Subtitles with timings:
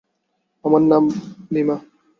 [0.65, 1.03] আমার নাম
[1.53, 1.69] লীম!